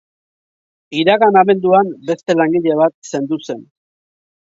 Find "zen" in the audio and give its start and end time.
3.49-3.63